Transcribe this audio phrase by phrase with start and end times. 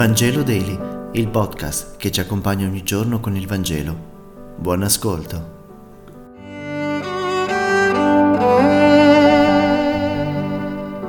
[0.00, 0.78] Vangelo Daily,
[1.12, 4.54] il podcast che ci accompagna ogni giorno con il Vangelo.
[4.56, 5.58] Buon ascolto.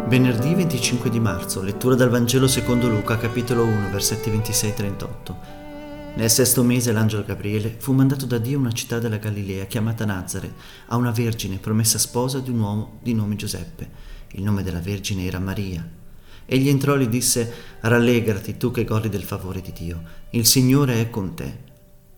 [0.10, 5.36] Venerdì 25 di marzo, lettura dal Vangelo secondo Luca, capitolo 1, versetti 26-38.
[6.16, 10.04] Nel sesto mese l'angelo Gabriele fu mandato da Dio a una città della Galilea chiamata
[10.04, 10.54] Nazare,
[10.88, 13.90] a una vergine promessa sposa di un uomo di nome Giuseppe.
[14.32, 16.00] Il nome della vergine era Maria.
[16.54, 17.50] Egli entrò e gli disse,
[17.80, 20.02] rallegrati tu che godi del favore di Dio,
[20.32, 21.60] il Signore è con te.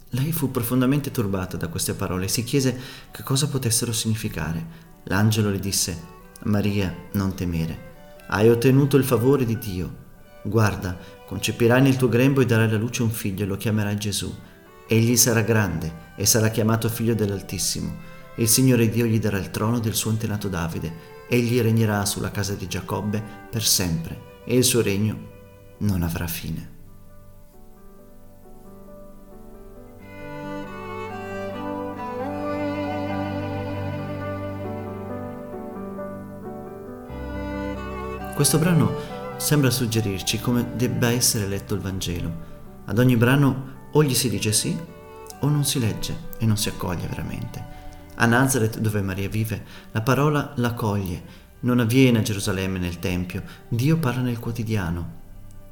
[0.09, 2.75] Lei fu profondamente turbata da queste parole e si chiese
[3.11, 4.65] che cosa potessero significare.
[5.03, 6.01] L'angelo le disse,
[6.45, 9.95] Maria, non temere, hai ottenuto il favore di Dio.
[10.41, 14.35] Guarda, concepirai nel tuo grembo e darai alla luce un figlio e lo chiamerai Gesù.
[14.88, 17.97] Egli sarà grande e sarà chiamato figlio dell'Altissimo.
[18.38, 22.53] Il Signore Dio gli darà il trono del suo antenato Davide egli regnerà sulla casa
[22.53, 25.31] di Giacobbe per sempre e il suo regno
[25.79, 26.71] non avrà fine.
[38.36, 38.91] Questo brano
[39.38, 42.52] sembra suggerirci come debba essere letto il Vangelo.
[42.86, 44.75] Ad ogni brano o gli si dice sì
[45.39, 47.83] o non si legge e non si accoglie veramente.
[48.16, 51.42] A Nazareth, dove Maria vive, la parola l'accoglie.
[51.61, 55.22] Non avviene a Gerusalemme nel Tempio, Dio parla nel quotidiano,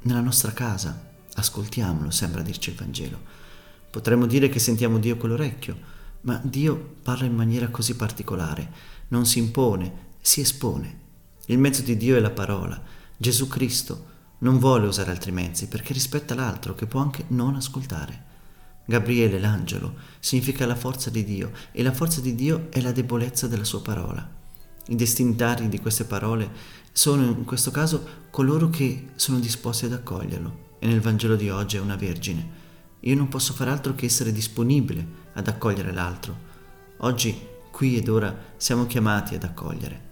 [0.02, 1.10] nella nostra casa.
[1.34, 3.18] Ascoltiamolo, sembra dirci il Vangelo.
[3.90, 5.76] Potremmo dire che sentiamo Dio con l'orecchio,
[6.22, 8.70] ma Dio parla in maniera così particolare,
[9.08, 11.00] non si impone, si espone.
[11.46, 12.80] Il mezzo di Dio è la parola.
[13.16, 14.06] Gesù Cristo
[14.38, 18.30] non vuole usare altri mezzi perché rispetta l'altro che può anche non ascoltare.
[18.84, 23.46] Gabriele, l'angelo, significa la forza di Dio e la forza di Dio è la debolezza
[23.46, 24.28] della sua parola.
[24.88, 26.50] I destinatari di queste parole
[26.90, 31.76] sono in questo caso coloro che sono disposti ad accoglierlo e nel Vangelo di oggi
[31.76, 32.60] è una vergine.
[33.00, 36.50] Io non posso fare altro che essere disponibile ad accogliere l'altro.
[36.98, 37.36] Oggi,
[37.70, 40.10] qui ed ora, siamo chiamati ad accogliere.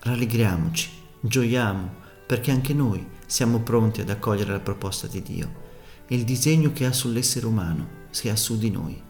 [0.00, 5.62] Rallegriamoci, gioiamo, perché anche noi siamo pronti ad accogliere la proposta di Dio
[6.08, 9.00] il disegno che ha sull'essere umano sia su di noi.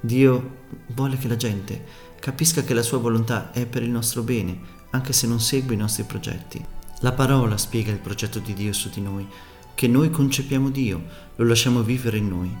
[0.00, 0.58] Dio
[0.94, 1.84] vuole che la gente
[2.18, 4.58] capisca che la sua volontà è per il nostro bene,
[4.90, 6.64] anche se non segue i nostri progetti.
[7.00, 9.26] La parola spiega il progetto di Dio su di noi,
[9.74, 11.02] che noi concepiamo Dio,
[11.36, 12.54] lo lasciamo vivere in noi.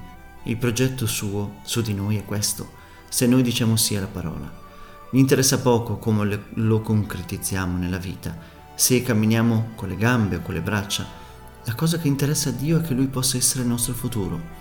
[0.44, 2.70] Il progetto suo su di noi è questo,
[3.08, 4.50] se noi diciamo sì alla parola.
[5.10, 8.38] Gli interessa poco come lo concretizziamo nella vita,
[8.74, 11.04] se camminiamo con le gambe o con le braccia.
[11.64, 14.60] La cosa che interessa a Dio è che Lui possa essere il nostro futuro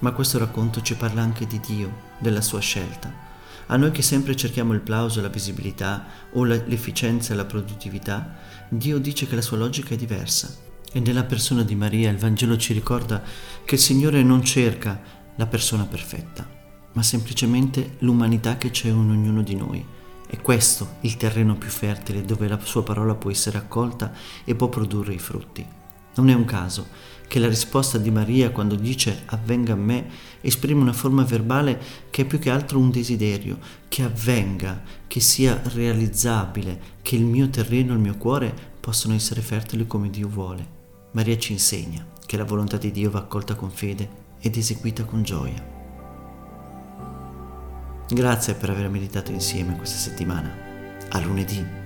[0.00, 3.26] ma questo racconto ci parla anche di Dio, della sua scelta.
[3.66, 8.36] A noi che sempre cerchiamo il plauso, la visibilità o l'efficienza e la produttività,
[8.68, 10.66] Dio dice che la sua logica è diversa.
[10.90, 13.22] E nella persona di Maria il Vangelo ci ricorda
[13.64, 14.98] che il Signore non cerca
[15.36, 16.48] la persona perfetta,
[16.92, 19.84] ma semplicemente l'umanità che c'è in ognuno di noi.
[20.26, 24.12] È questo il terreno più fertile dove la sua parola può essere accolta
[24.44, 25.77] e può produrre i frutti.
[26.18, 30.06] Non è un caso che la risposta di Maria quando dice avvenga a me
[30.40, 31.80] esprime una forma verbale
[32.10, 37.48] che è più che altro un desiderio, che avvenga, che sia realizzabile, che il mio
[37.50, 40.76] terreno, il mio cuore possano essere fertili come Dio vuole.
[41.12, 45.22] Maria ci insegna che la volontà di Dio va accolta con fede ed eseguita con
[45.22, 45.76] gioia.
[48.08, 50.52] Grazie per aver meditato insieme questa settimana.
[51.10, 51.77] A lunedì.